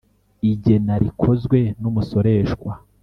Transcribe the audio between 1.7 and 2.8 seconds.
n’ umusoreshwa